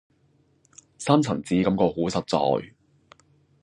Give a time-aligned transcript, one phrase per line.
[0.97, 2.15] 三層紙感覺好實
[2.61, 2.69] 在